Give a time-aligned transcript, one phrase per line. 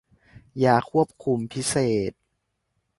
[0.63, 1.75] ยาควบคุมพิเศ
[2.09, 2.11] ษ